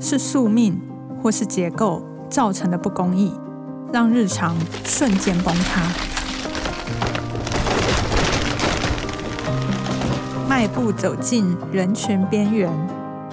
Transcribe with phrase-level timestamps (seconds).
[0.00, 0.80] 是宿命
[1.22, 3.34] 或是结构造成的不公义，
[3.92, 5.82] 让日常瞬间崩塌。
[10.48, 12.70] 迈步走进人群边缘，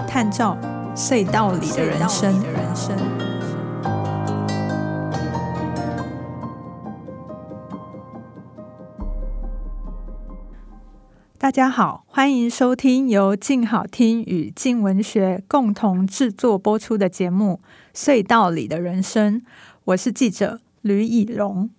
[0.08, 0.58] 探照
[0.94, 2.36] 隧道里的人生。
[11.48, 17.62] 大家好，欢迎收听由静好听与静文学共同制作播出的节目
[17.98, 19.40] 《隧道里的人生》。
[19.86, 21.70] 我是记者吕以荣。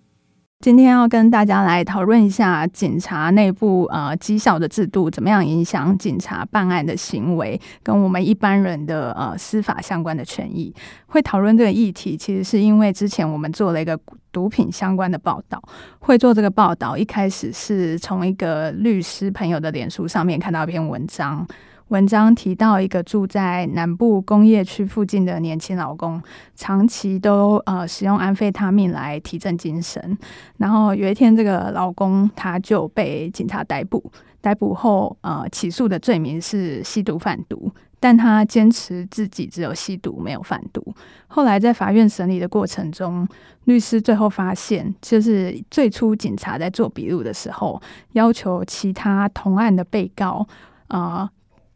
[0.61, 10.75] 今天要跟大家来讨论一下警察内部呃绩效的制度怎么样影响警察办案的行为，跟我们一般人的呃司法相关的权益。
[11.05, 13.97] 会讨论这个议题，其实是因为之前我们做了一个
[14.33, 15.63] 毒品相关的报道。
[15.99, 21.47] 会做这个报道，一开始是从一个律师朋友的脸书上面看到一篇文章。
[21.89, 26.21] 文章提到一个住在南部工业区附近的年轻老公，
[26.55, 30.17] 长期都呃使用安非他命来提振精神。
[30.57, 34.11] 然后有一天，这个老公他就被警察逮捕。
[34.41, 40.81] 逮捕后，呃，起诉的罪名是吸毒贩毒，但他坚持自己只有吸毒没有贩毒。
[41.27, 43.27] 后来在法院审理的过程中，
[43.65, 47.81] 律师最后发现，就是最初警察在做笔录的时候，
[48.13, 50.47] 要求其他同案的被告
[50.87, 51.29] 啊。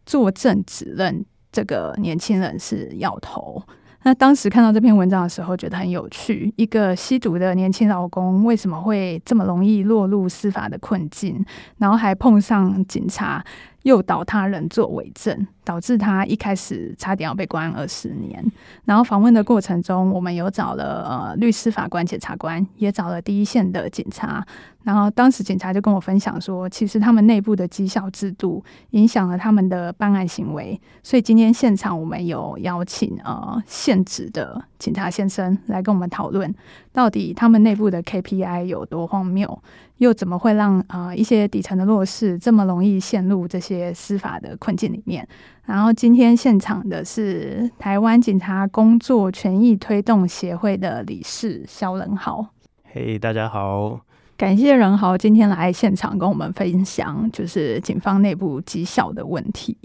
[0.05, 3.61] 作证指认这个年轻人是要头。
[4.05, 6.53] 那当时看到这篇文章的时候，觉得很有趣。
[6.57, 11.41] 一个吸毒的年轻老公为什么会这么容易落入司法的困境？
[11.77, 13.41] 然后还碰上警察
[13.83, 18.43] 诱导他人作伪证，导致他一开始差点要被关二十年。
[18.85, 24.45] 然后访问的过程中，我们有找了呃律师、法官、检察官，也找了第一线的警察。
[24.83, 30.77] 然后当时警察就跟我分享说，其实他们内部的绩效制度影响了他们的办案行为。
[31.01, 36.53] 所以今天现场我们有邀请呃现职的警察先生来跟我们讨论，
[36.91, 39.57] 到底他们内部的 KPI 有多荒谬，
[39.99, 45.25] 又怎么会让呃一些底层的弱势这么容易陷入这些司法的困境里面？
[45.65, 52.45] 然后今天现场的是台湾警察工作权益推动协会的理事肖仁豪。
[52.83, 54.01] 嘿，大家好。
[54.35, 59.77] 感谢仁豪今天来现场跟我们分享，就是警方内部绩效的问题。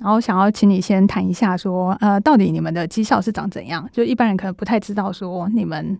[0.00, 3.86] 然后想要请你先谈一下，说呃，到底你们的绩效是长怎样？
[3.92, 5.98] 就一般人可能不太知道，说你们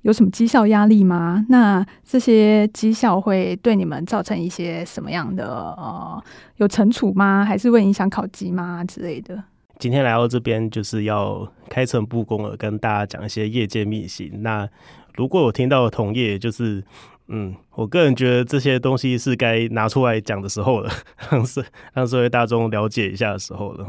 [0.00, 1.44] 有什么绩效压力吗？
[1.50, 6.24] 那这些绩效会对你们造成一些什么样的呃，
[6.56, 7.44] 有惩处吗？
[7.44, 9.44] 还是会影响考级吗之类的？
[9.78, 14.42] 今天来到这边就是要开诚布公的跟大家讲一些业界秘辛。
[14.42, 14.66] 那
[15.14, 16.82] 如果我听到的同业就是。
[17.28, 20.90] 嗯，我个人觉得这些东西是该拿出来讲的时候了，
[21.30, 23.86] 让社让社会大众了解一下的时候了。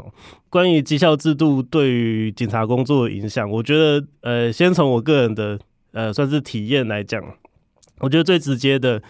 [0.50, 5.60] 关于绩效制度对于警察工作的影响，我觉得，呃，先从我个人的
[5.92, 7.22] 呃算是体验来讲，
[8.00, 9.02] 我觉得最直接的，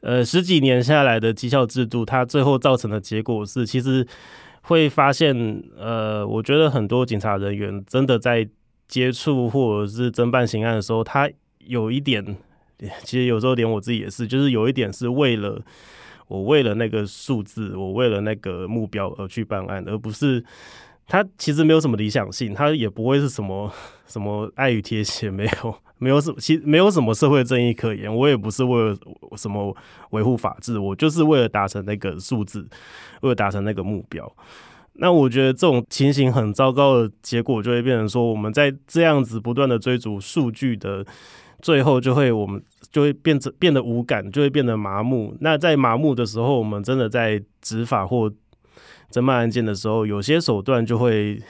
[0.00, 4.06] 呃，十几年下来的绩效制度，它最后造成的结果是，其实
[4.60, 5.34] 会发现，
[5.76, 8.48] 呃，我觉得很多警察人员真的在
[8.86, 11.28] 接触或者是侦办刑案的时候，他
[11.58, 12.36] 有一点。
[13.04, 15.62] 其实有时候连我自己也是，就是有一点是为了
[16.26, 20.44] 我为了那个数字，我为了那个目标而去办案，而不是
[21.06, 23.72] 他其实没有什么理想性，他也不会是什么
[24.06, 28.12] 什么爱与贴切，没有没有什么，其没有什么社会正义可言。
[28.14, 28.96] 我也不是为了
[29.36, 29.76] 什么
[30.10, 32.66] 维护法治，我就是为了达成那个数字，
[33.20, 34.30] 为了达成那个目标。
[34.94, 41.06] 那我觉得这种情形很糟糕的结果，就会变成说我们在这样子不断的追逐数据的。
[41.60, 42.60] 最后就会我们
[42.92, 45.34] 就会变成变得无感，就会变得麻木。
[45.40, 48.30] 那在麻木的时候，我们真的在执法或
[49.10, 51.42] 侦办案件的时候，有些手段就会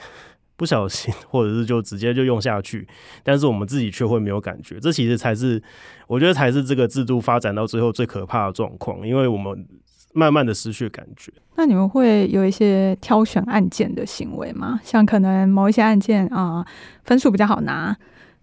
[0.55, 2.87] 不小心，或者是就直接就用下去，
[3.23, 4.79] 但是我们自己却会没有感觉。
[4.79, 5.61] 这其实才是
[6.07, 9.67] 我觉得才是这个制度发展到最后最可怕的状况，因为我们
[10.13, 11.31] 慢慢的失去感觉。
[11.55, 14.79] 那你们会有一些挑选案件的行为吗？
[14.83, 16.65] 像可能某一些案件啊，
[17.03, 17.95] 分数比较好拿。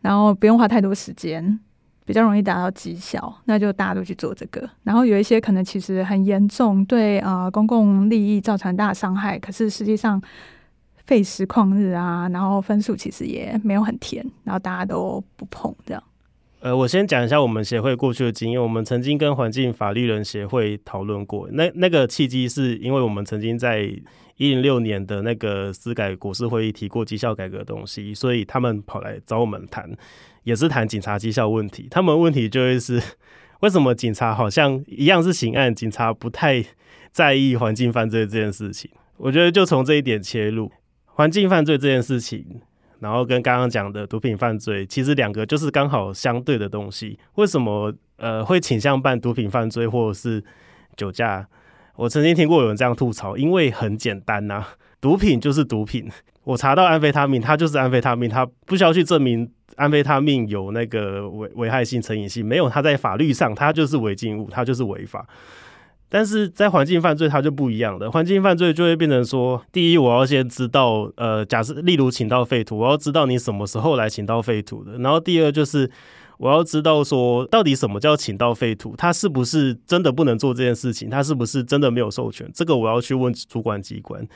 [0.03, 1.61] 然后不用花太多时间，
[2.11, 4.69] 比较容易达到绩效，那就大家都去做这个。
[4.83, 10.21] 然后有一些可能其实很严重，对啊公共利益造成大伤害，可是实际上
[11.07, 16.03] 费时旷日啊，然后分数其实也没有很甜，然后大家都不碰这样。
[16.59, 18.61] 呃，我先讲一下我们协会过去的经验。
[18.61, 23.83] 我们曾经跟环境法律人协会讨论过，那那个契机是因为我们曾经在
[24.37, 29.89] 一零六年的那个司改国事会议提过绩效改革的东西，所以他们跑来找我们谈，
[30.45, 31.89] 也是谈警察绩效问题。
[31.91, 33.01] 他们问题就会是，
[33.61, 36.65] 为什么警察好像一样是刑案，警察不太
[37.11, 38.91] 在意环境犯罪这件事情？
[39.17, 40.71] 我觉得就从这一点切入。
[41.07, 42.63] 环境犯罪这件事情，
[43.01, 47.19] 然后跟刚刚讲的毒品犯罪，其实两个就是刚好相对的东西。
[47.35, 50.43] 为什么呃会倾向办毒品犯罪或者是
[50.97, 51.47] 酒驾？
[51.97, 54.65] 我曾经听过有人这样吐槽，因为很简单呐，
[54.99, 56.11] 毒品就是毒品。
[56.45, 65.27] 我查到安非他命，它就是安非他命，它不需要去证明安非他命有那个危危害性、成瘾性，没有，它在法律上它就是违禁物，它就是违法。
[66.09, 68.11] 但是在环境犯罪，它就不一样的。
[68.11, 74.99] 环境犯罪就会变成说，第一，我要先知道，呃，假设例如请到废土，我要知道你什么时候来请到废土的。
[74.99, 75.91] 然后第二就是。
[76.41, 78.97] 我要知道说，到底什么叫请到废土？
[78.97, 81.11] 他是不是真的不能做这件事情？
[81.11, 82.51] 他是不是真的没有授权？
[82.55, 84.27] 这个我要去问主管机关。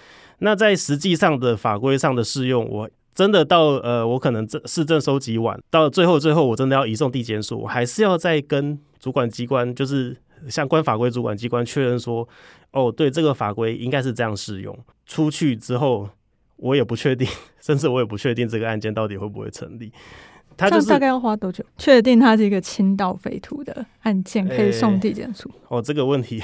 [0.40, 10.16] 那在实际上的法规上的适用，我真的到呃，我可能这市政收集完，到最后最后我真的要移送地检署，我还是要再跟主管机关，就是
[10.49, 12.28] 相关法规主管机关确认说，
[12.72, 14.76] 哦，对，这个法规应该是这样适用。
[15.06, 16.08] 出去之后，
[16.56, 17.28] 我也不确定，
[17.62, 19.93] 甚至我也不确定这个案件到底会不会成立。
[20.56, 25.51] 他就是大概要花多久确定他是一个倾倒匪徒的案件可以送地检署？
[25.69, 26.43] 哦，这个问题，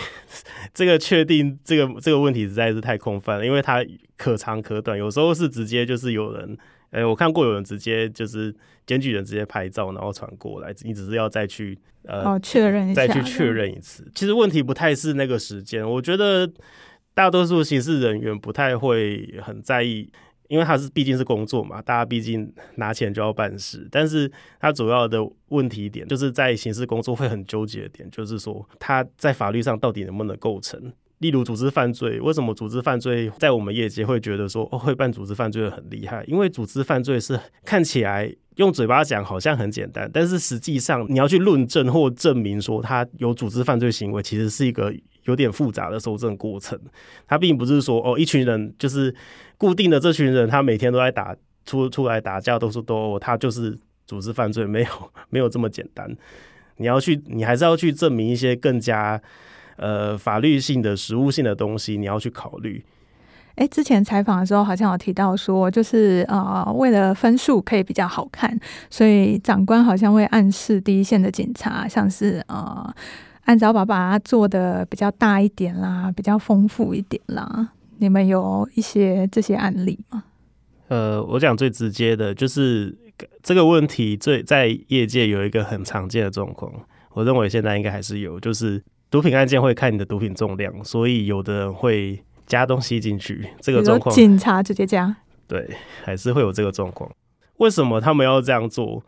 [0.75, 3.85] 这个确定这个这个问题实在是太空泛了，因为它
[4.17, 6.57] 可长可短，有时候是直接就是有人，
[6.91, 8.55] 哎，我看过有人直接就是
[8.87, 14.07] 检举人直接拍照然后传过来，你只是要再去呃确认一下再去确认一次。
[14.15, 16.51] 其实问题不太是那个时间，我觉得
[17.15, 20.11] 大多数刑事人员不太会很在意。
[20.51, 25.21] 因为他是毕竟是工作嘛，大家毕竟拿钱就要办事，但是他主要的
[25.51, 30.93] 问题点就是在刑事工作会很纠结的点，就是说他在法律上到底能不能构成？
[31.19, 36.25] 例如组织犯罪，为什么组织犯罪在我们业界会觉得说哦会办组织犯罪很厉害？
[36.25, 44.93] 因为组织犯罪是看起来用嘴巴讲好像很简单，但是实际上你要去论证或证明说他有组织犯罪行为，其实是一个。
[45.25, 46.79] 有点复杂的搜证过程，
[47.27, 49.15] 他并不是说哦，一群人就是
[49.59, 51.37] 固定的这群人，他每天都在打
[51.67, 54.89] 出出来打架，都是都他就是组织犯罪，没有
[55.29, 56.11] 没有这么简单。
[56.77, 59.21] 你要去，你还是要去证明一些更加
[59.77, 62.83] 呃法律性的实务性的东西，你要去考虑。
[63.57, 68.59] 哎，之前采访的时候好像有提到说，就是呃，为了分数可以比较好看，
[68.89, 72.95] 所以长官好像会暗示第一线的警察，像是呃。
[73.45, 77.71] 按照把把它做的比较大一点啦，比较丰富一点啦。
[77.99, 80.25] 你们有一些这些案例吗？
[80.89, 82.97] 呃，我讲最直接的就是
[83.43, 86.73] 这个问题，最在业界有一个很常见的状况。
[87.13, 93.51] 我认为现在应该还是有，就是毒品案件会看你的毒品重量，所以有的人会加东西进去。
[93.61, 95.17] 这个状况，警察直接加，
[95.47, 97.11] 对，还是会有这个状况。
[97.59, 99.03] 为什么他们要这样做？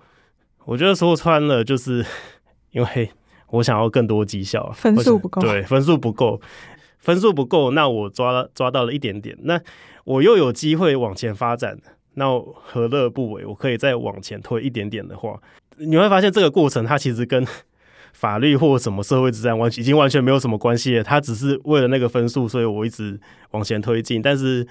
[0.65, 2.05] 我觉得说穿了，就是
[2.73, 3.11] 因为。
[3.53, 6.41] 我想要更多绩效，分数不够，对，分数不够，
[6.99, 9.61] 分数不够，那我抓抓到了一点点，那
[10.05, 11.79] 我又有机会往前发展，
[12.15, 13.47] 那何乐不为？
[13.47, 15.41] 我可以再往前推一点点的话，
[15.77, 17.47] 你会发现这个过程它其实跟
[18.13, 23.21] 法律或什么社会治安完已经完全没有什么关系了，它只是为了那个分数，所以我一直
[23.53, 24.67] 往前推进，但是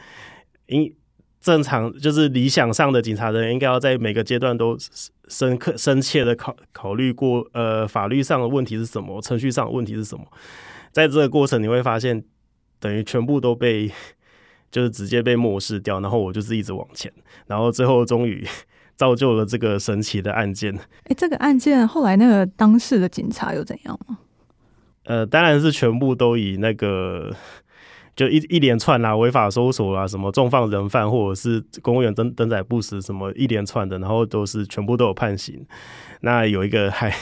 [0.68, 0.94] 因。
[1.42, 4.78] 正常就是理想上的警察人员应该要在每个阶段都
[5.28, 10.24] 深刻深切的考考虑过，呃，法律上的问题是什么，程序上的问题是什么。
[10.92, 12.24] 在这个过程，你会发现
[12.80, 13.92] 等于全部都被
[14.70, 17.12] 就是直接被漠视掉，然后我就是一直往前，
[17.48, 18.48] 然后最后终于
[18.96, 20.78] 造就了这个神奇的案件。
[21.06, 24.20] 哎，这个案件后来那个当事的警察又怎样吗？
[25.06, 27.36] 呃，当然是全部都以那个。
[28.16, 35.66] 就一一连串啦，违法搜索啦，什么重放人犯，或者是公务员登登载不实，什么一连串的，然后都是全部都有判刑。
[36.22, 37.14] 那有一个还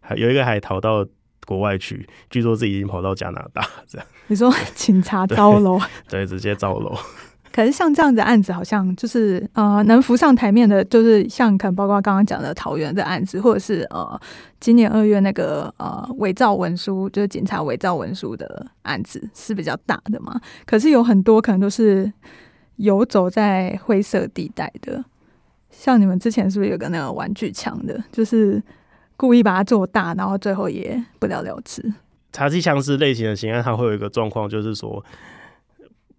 [0.00, 1.04] 还有一个还逃到
[1.46, 4.06] 国外去，据说自己已经跑到加拿大这样。
[4.28, 5.80] 你说 警察招楼？
[6.08, 6.96] 对，直接招楼。
[7.56, 14.20] 可是像这样的案子，好像就是呃，能浮上台面的，就是像可能包括刚刚讲的桃园的案子，或者是呃，
[14.60, 20.38] 今年二月那个呃伪造文书，就是警察伪造文书的案子是比较大的嘛。
[20.66, 22.12] 可是有很多可能都是
[22.76, 25.02] 游走在灰色地带的，
[25.70, 28.62] 像你们之前是不是有个那个玩具枪的，就是
[29.16, 31.82] 故意把它做大，然后最后也不了了之。
[32.34, 35.02] 查缉枪支类型的刑案，它会有一个状况，就是说。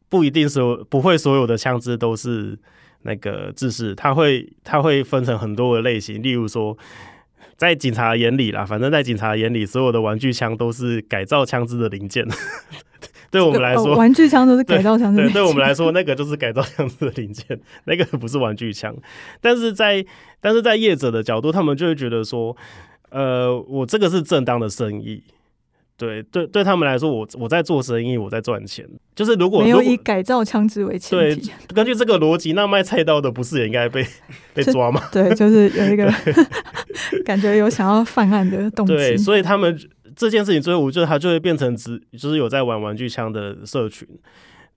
[0.10, 2.58] 不一定所不会所有的枪支都是
[3.04, 6.22] 那个制式，它会它会分成很多的类型。
[6.22, 6.78] 例如说，
[7.56, 12.26] 在警察眼里啦，反正在警察眼里，所有的玩具枪都是改造枪支的零件。
[13.30, 15.22] 对我们来说，玩具枪都是改造枪支。
[15.22, 18.96] 对，对我们来说，那个就是改造枪支的零件， 那个不是玩具枪。
[19.42, 20.06] 但是在
[20.40, 22.56] 但是在业者的角度，他们就会觉得说，
[23.10, 25.22] 呃，我这个是正当的生意。
[25.98, 28.88] 对对，对他们来说，我我在做生意，我在赚钱。
[29.16, 34.06] 就是如果没有以改造枪支为前对提，，根据这个逻辑，那卖菜刀的不是也应该被
[34.54, 35.02] 被抓吗？
[35.12, 36.08] 对，就是有一个
[37.26, 39.24] 感觉有想要犯案的动对，机。
[39.24, 39.76] 所以他们
[40.16, 44.08] 这件事情最后，就是他就会变成只就是有在玩玩具枪的社群，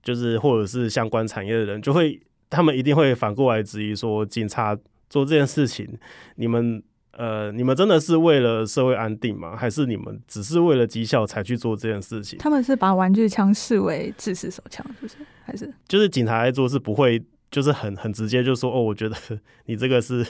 [0.01, 4.75] 就是或者是相关产业的人，就会他们一定会反过来质疑说，警察
[5.07, 5.87] 做这件事情，
[6.35, 6.81] 你们
[7.21, 9.55] 呃，你们真的是为了社会安定吗？
[9.55, 12.39] 还是你们只是为了绩效才去做这件事情？
[12.39, 15.17] 他们是把玩具枪视为制式手枪，是不是？
[15.43, 19.15] 还是就是警察来做是不会，就是很很直接就说哦，我觉得
[19.67, 20.25] 你这个是，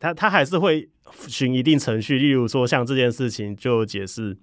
[0.00, 0.88] 他他还是会
[1.28, 4.34] 循一定程序，例如说像这件事情就解释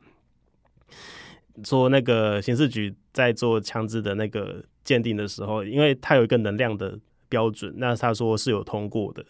[1.64, 9.26] 说那个刑事局在做枪支的那个鉴定的时候，因为他有一个能量的标准，那他说是有通过的，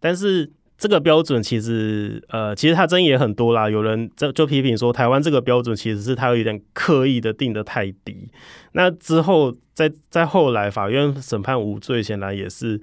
[0.00, 0.50] 但是。
[0.76, 3.70] 这个标准其实，呃，其实它争议也很多啦。
[3.70, 8.28] 有人就就批评说，台湾这个标准其实是它有点刻意的定的太低。
[8.72, 12.80] 那之后，在在后来，法院审判无罪，显然也是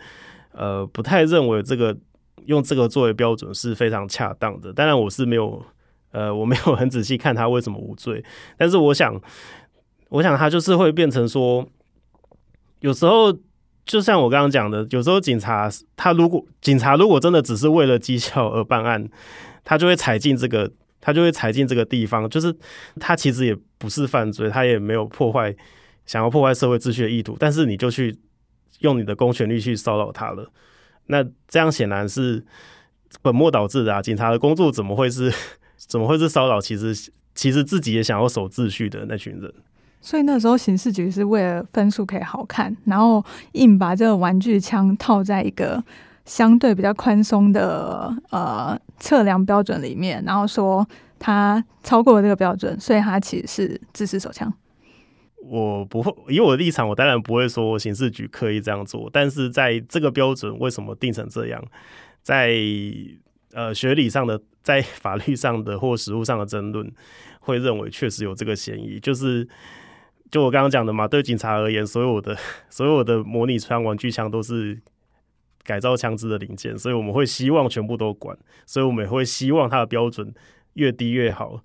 [0.54, 1.96] 呃不太认为这个
[2.46, 4.72] 用这个作为标准是非常恰当的。
[4.72, 5.62] 当然，我是没有
[6.12, 8.24] 呃我没有很仔细看他为什么无罪，
[8.58, 9.22] 但是我想，
[10.10, 11.68] 我想他就是会变成说，
[12.80, 13.38] 有时候
[13.86, 19.10] 就像我刚刚讲的，有时候警察他如果警察如果真的只是为了绩效而办案，
[19.64, 20.72] 他就会踩进这个。
[21.04, 22.56] 他就会踩进这个地方，就是
[23.00, 25.52] 他其实也不是犯罪，他也没有破坏
[26.06, 28.16] 想要破坏社会秩序的意图，但是你就去
[28.82, 30.48] 用你的公权力去骚扰他了，
[31.08, 32.46] 那这样显然是
[33.24, 34.00] 本末倒置的啊！
[34.00, 35.34] 警察的工作怎么会是
[35.76, 36.62] 怎么会是骚扰？
[36.62, 36.94] 其实
[37.34, 39.52] 其实自己也想要守秩序的那群人。
[40.02, 45.82] 所以那时候刑事局是为了分数可以好看，然后硬把这个玩具枪套在一个
[46.26, 50.86] 相对比较宽松的呃测量标准里面，然后说
[51.20, 54.52] 它超过了这个标准，所以它其实是制式手枪。
[55.44, 61.64] 我不会以我的立场，我当然不会说刑事局刻意这样做，但是在这个标准为什么定成这样，
[62.22, 62.56] 在
[63.54, 66.92] 呃学理上的、在法律上的或实务上的争论，
[67.40, 69.00] 会认为确实有这个嫌疑。
[69.00, 69.48] 就是
[70.32, 72.36] 就我刚刚讲的嘛，对警察而言，所有的
[72.72, 74.82] 所有的模拟枪、玩具枪都是
[75.64, 80.34] 改造枪支的零件，所以我们会希望全部都管，所以我们也会希望它的标准
[80.74, 81.62] 越低越好。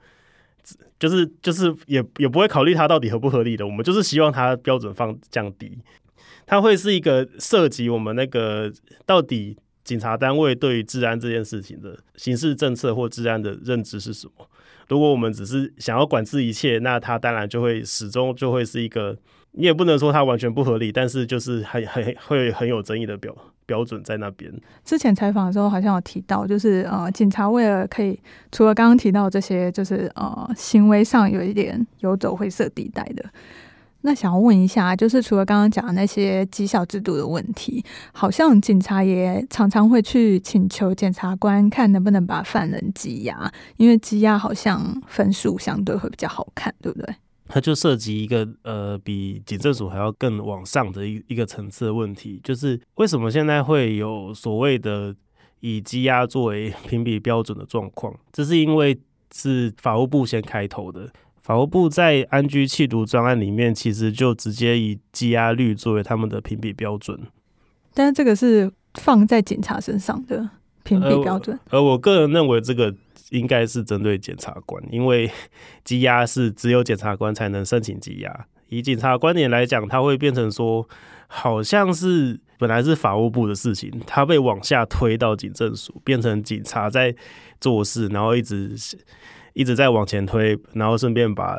[0.98, 5.78] 就是就是也也不会考虑它到底合不合理的，我们就是希望它标准放降低，
[6.44, 8.72] 它会是一个涉及我们那个
[9.04, 14.50] 到底警察单位对于治安这件事情的刑事政策或治安的认知是什么。
[14.88, 19.16] 如果我们只是想要管制一切，那它当然就会始终就会是一个，
[19.52, 23.34] 你也不能说它完全不合理，但是就是很很会很有争议的标
[23.66, 24.52] 标准在那边。
[24.84, 28.18] 之前采访的时候好像有提到，就是呃，警察为了可以
[28.52, 33.24] 除了刚刚提到这些，就是呃行为上有一点游走灰色地带的。
[34.06, 47.16] 那想要问一下，就是除了刚刚讲的那些绩效制度的问题，好像警察也常常会去请求检察官看能不能把犯人羁押，因为羁押好像分数相对会比较好看，对不对？
[47.48, 55.12] 它就涉及一个呃比警政署还要更往上的一一个层次的问题，就是为什么现在会有所谓的
[55.58, 58.14] 以羁押作为评比标准的状况？
[58.32, 58.96] 这是因为
[59.34, 61.10] 是法务部先开头的，
[61.46, 67.16] 法务部在安居弃毒专案里面，其实就直接以羁押率作为他们的评比标准。
[67.94, 70.50] 但是这个是放在警察身上的
[70.82, 72.92] 评比标准，而我个人认为这个
[73.30, 75.30] 应该是针对检察官，因为
[75.84, 78.46] 羁押是只有检察官才能申请羁押。
[78.68, 80.88] 以警察观点来讲，他会变成说，
[81.28, 87.14] 好像是本来是法务部的事情，他被往下推到警政署，变成警察在
[87.60, 88.72] 做事，然后一直
[89.56, 91.58] 一直在往前推，然后顺便把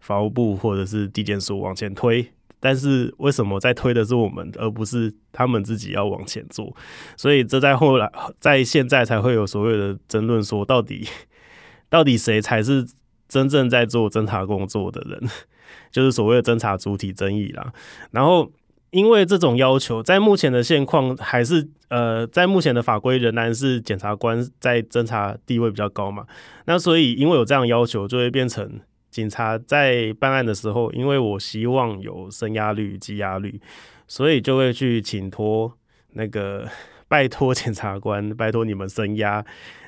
[0.00, 2.28] 法务部或者是地检署往前推。
[2.58, 6.74] 但是为什么在推的是我们，而不是他们自己要往前做？
[7.16, 11.06] 所以这在后来，在现在才会有所谓的争论，说到底
[11.88, 12.84] 到底谁才是
[13.28, 15.30] 真正在做侦查工作的人，
[15.92, 17.72] 就是所谓的侦查主体争议啦。
[18.10, 18.50] 然后
[18.90, 26.26] 因为这种要求，在目前的现况还是呃，在目前的法规仍然是检察官在侦查地位比较高嘛。
[26.66, 28.80] 那所以因为有这样要求，就会变成。
[29.10, 33.60] 警察在办案的时候，因为我希望有升压率、积压率，
[34.06, 35.76] 所以就会去请托
[36.12, 36.68] 那个
[37.08, 39.44] 拜托检察官，拜托你们升压，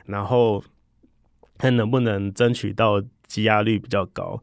[0.06, 0.64] 然后
[1.56, 4.42] 看能不能争取到积压率比较高。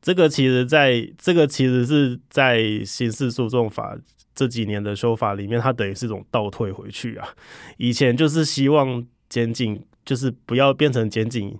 [0.00, 3.98] 这个其实在这个其实是在刑事诉讼法
[4.34, 7.28] 这几年的修法里面，它等于是一种倒退回去啊。
[7.76, 11.58] 以前就是希望检警就是不要变成检警。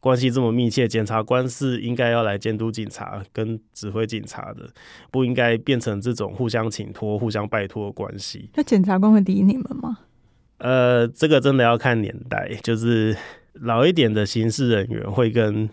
[0.00, 4.68] 关系这么密切，检察官是应该要来监督警察跟指挥警察的，
[5.12, 8.50] 不应该变成这种互相请托、互相拜托的关系。
[8.56, 10.00] 那检察官会理你们吗？
[10.58, 13.16] 呃，这个真的要看年代，就是
[13.52, 15.70] 老一点的刑事人员会跟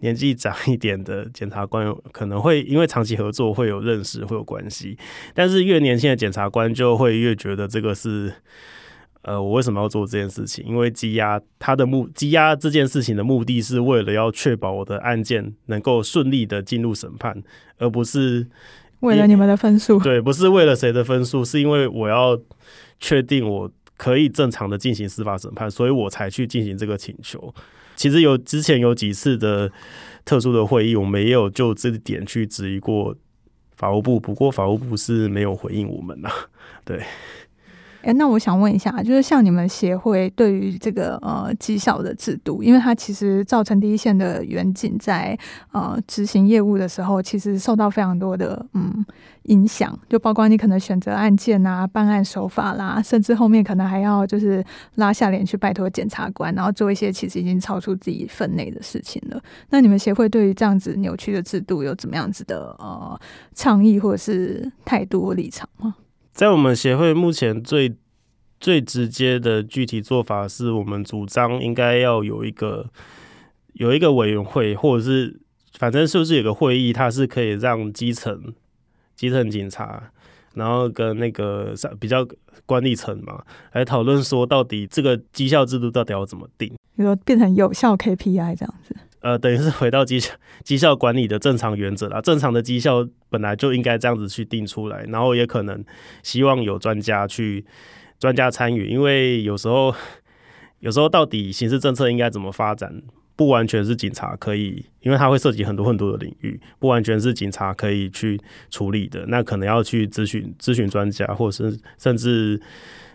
[0.00, 4.98] 年纪长一点的检察官可能会因为长期合作会有认识、会有关系，
[5.34, 8.32] 但是越年轻的检察官就会越觉得这个是。
[9.22, 10.64] 呃，我为什么要做这件事情？
[10.66, 17.42] 因为羁押他的目羁押这件事情的目的是为了要确保我的案件能够顺利的进入审判，
[17.76, 18.46] 而不是
[19.00, 19.98] 为了你们的分数。
[19.98, 22.40] 对，不是为了谁的分数，是因为我要
[22.98, 27.54] 确定我可以正常的进行司法审判，所以我才去进行这个请求。
[27.94, 29.70] 其实有之前有几次的
[30.24, 33.14] 特殊的会议，我们也有就这点去质疑过
[33.76, 36.30] 法务部，不过法务部是没有回应我们呐。
[36.82, 37.04] 对。
[38.02, 45.38] 哎，那我想问一下，就是像你们协会对于这个呃绩效的制度，因为它其实造成第一线的远景在
[45.72, 49.04] 呃执行业务的时候，其实受到非常多的嗯
[49.44, 54.64] 影响，就包括你可能选择案件啊、办案手法啦，甚至后面可能还要就是
[54.94, 59.42] 拉下脸去拜托检察官，然后做一些其实已经超出自己分内的事情了。
[59.68, 63.20] 那你们协会对于这样子扭曲的制度有怎么样子的呃
[63.54, 65.94] 倡议或者是态度立场吗？
[66.32, 67.94] 在我们协会目前最
[68.58, 72.88] 最直接的具体做法，是我们主张应该要有一个
[73.74, 75.40] 有一个委员会，或者是
[75.78, 78.54] 反正是不是有个会议，它是可以让基层
[79.16, 80.10] 基层警察，
[80.54, 82.26] 然后跟那个比较
[82.64, 88.96] 管理层嘛，来讨论说到底这个绩效制度到底要怎么定，比如说变成有效 KPI 这样子。
[89.20, 90.32] 呃，等于是回到绩效
[90.64, 92.22] 绩效管理的正常原则啦。
[92.22, 95.84] 正常的绩效本来就应该这样子去定出来，然后也可能
[96.22, 97.64] 希望有专家去
[98.18, 99.94] 专家参与，因为有时候
[100.78, 103.02] 有时候到底刑事政策应该怎么发展，
[103.36, 109.26] 不完全是警察可以，因为它会涉及很多很多的领域，不完全是警察可以去处理的。
[109.28, 112.58] 那可能要去咨询咨询专家，或者是甚至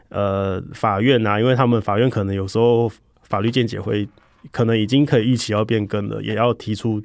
[0.09, 2.91] 呃法院啊，因为他们法院可能有时候
[3.24, 4.07] 法律见解会。
[4.51, 7.01] 可能已经可以预期要变更了，也要提出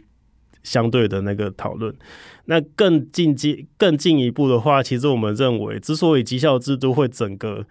[0.63, 1.95] 相对的那个讨论。
[2.47, 7.65] 那更进阶、更进一步的话，其实我们认为，之所以绩效制度会整个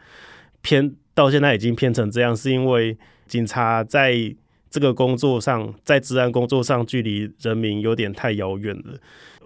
[0.61, 4.35] 偏到现在已经偏成这样，是因为警察在
[4.69, 8.99] 这个工作上，在治安工作上，距离人民有点太遥远了。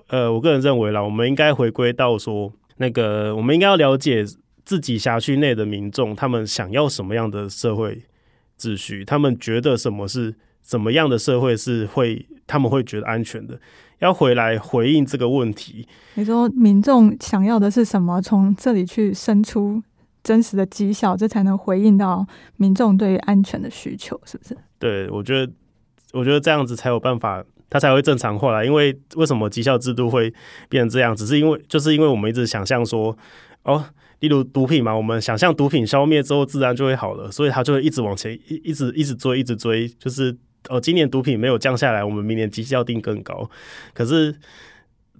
[0.07, 4.23] 呃，我个人认为啦，我们应该回归到说，那个我们应该要了解
[4.63, 8.03] 自己辖区内的民众，他们想要什么样的社会。
[8.63, 13.59] 秩序，他们觉得什么是怎么样的社会是会，他们会觉得安全的，
[13.99, 15.85] 要回来回应这个问题。
[16.13, 18.21] 你说民众想要的是什么？
[18.21, 19.83] 从这里去生出
[20.23, 24.57] 真实的绩效，这才能回应到民众对于安全的需求，是不是？
[24.79, 25.51] 对，我觉得，
[26.13, 28.63] 我觉得这样子才有办法，它才会正常化来。
[28.63, 30.33] 因为为什么绩效制度会
[30.69, 31.13] 变成这样？
[31.13, 33.17] 只是因为，就是因为我们一直想象说，
[33.63, 33.83] 哦。
[34.23, 40.33] 例如毒品嘛，我们想象毒品消灭之后自然就会好了，所以他就会一直往前一一直一直追一直追，就是
[40.69, 43.49] 哦，今年毒品没有降下来，我们明年绩效定更高。
[43.93, 44.33] 可是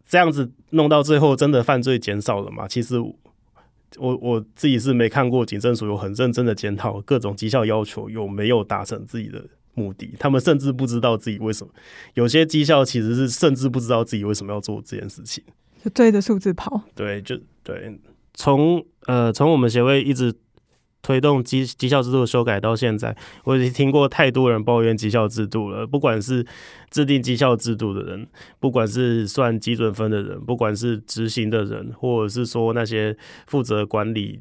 [0.07, 2.65] 这样子弄到最后，真的犯罪减少了嘛？
[2.65, 11.73] 其实我我自己是没看过警政署有很认真的检讨各种绩效要求有没有达成自己的目的，他们甚至不知道自己为什么
[12.13, 15.43] 有些绩效其实是甚至不知道自己为什么要做这件事情，
[15.83, 16.81] 就追着数字跑。
[16.95, 17.99] 对，就对。
[18.33, 20.33] 从呃，从我们协会一直
[21.01, 25.85] 推动绩绩效制度修改到现在，我已经听过太多人抱怨绩效制度了。
[25.85, 26.45] 不管是
[26.89, 28.25] 制定绩效制度的人，
[28.59, 33.15] 不管是算基准分的人，不管是执行的人，或者是说那些
[33.45, 34.39] 负责管理、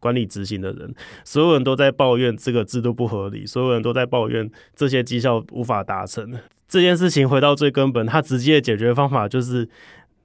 [0.00, 0.92] 管理执行的人，
[1.24, 6.36] 所有人都在抱怨这个制度不合理，所有人都在抱怨这些绩效无法达成。
[6.66, 9.68] 这件事情回到最根本，它直接的解决方法就是。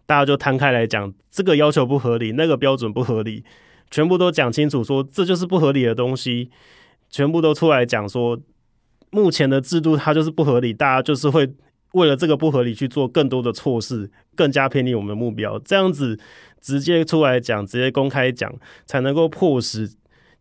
[0.05, 3.43] 大家就摊开来讲，这个要求不合理，那个标准不合理，
[3.89, 6.49] 全部都讲清楚，说这就是不合理的东西，
[7.09, 8.39] 全部都出来讲说，
[9.09, 11.51] 目前的制度它就是不合理，大家就是会
[11.93, 16.19] 为了这个不合理去做更多的措施，更加偏离我们的目标，这样子
[16.61, 18.53] 直接出来讲，直接公开讲，
[18.85, 19.89] 才能够迫使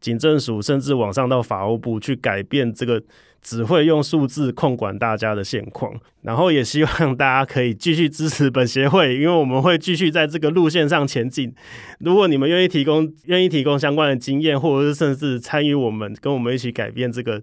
[0.01, 3.03] 警政署甚至往上到法务部去改变这个。
[3.45, 11.55] 只会用数字控管大家的现况，然后也希望大家可以继续支持本协会，因为我们会继续在这个路线上前进。
[12.01, 17.43] 如果你们愿意提供、愿意提供相关的经验，或者是甚至参与我们、跟我们一起改变这个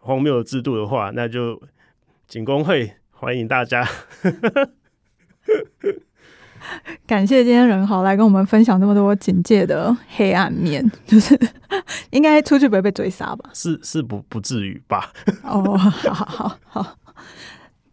[0.00, 1.60] 荒谬的制度的话，那就
[2.28, 3.88] 警工会欢迎大家。
[7.06, 11.38] 感谢今天人豪来跟我们分享这么多警戒的黑暗面， 就是
[12.10, 13.50] 应该出去不会被追杀吧？
[13.54, 15.10] 是是不不至于吧？
[15.44, 16.96] 哦，好好好好，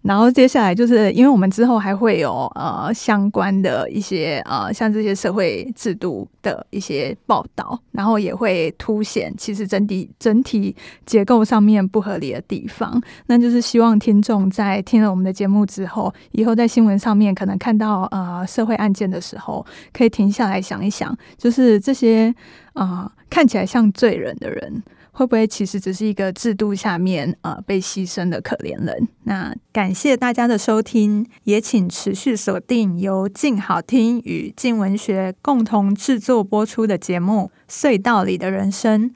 [0.07, 10.73] 然后接下来就是因为我们之后还会有呃相关的一些呃像这些社会制度的一些报道，然后也会凸显其实整体整体
[11.05, 13.01] 结构上面不合理的地方。
[13.25, 22.33] 那就是希望听众在听了我们的节目之后，以后在新闻上面可能看到呃社会案件的时候，可以停下来想一想，就是这些
[22.71, 24.81] 啊看起来像罪人的人。
[25.17, 29.07] 会不会其实只是一个制度下面呃被牺牲的可怜人？
[29.23, 39.09] 那感谢大家的收听，也请持续锁定由静好听与静文学共同制作播出的节目《隧道里的人生》。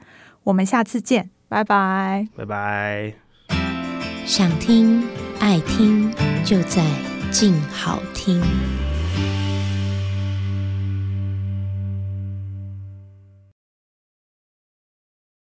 [0.45, 3.13] 我们下次见，拜拜，拜拜。
[4.25, 5.03] 想听
[5.39, 6.11] 爱听，
[6.43, 6.83] 就在
[7.29, 8.41] 静好听。